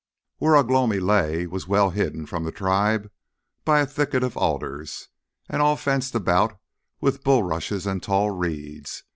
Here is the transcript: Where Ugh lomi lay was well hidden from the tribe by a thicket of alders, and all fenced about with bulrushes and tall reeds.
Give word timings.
Where 0.37 0.55
Ugh 0.55 0.67
lomi 0.71 0.99
lay 0.99 1.45
was 1.45 1.67
well 1.67 1.91
hidden 1.91 2.25
from 2.25 2.43
the 2.43 2.51
tribe 2.51 3.11
by 3.63 3.81
a 3.81 3.85
thicket 3.85 4.23
of 4.23 4.35
alders, 4.35 5.09
and 5.47 5.61
all 5.61 5.75
fenced 5.77 6.15
about 6.15 6.59
with 7.01 7.23
bulrushes 7.23 7.85
and 7.85 8.01
tall 8.01 8.31
reeds. 8.31 9.03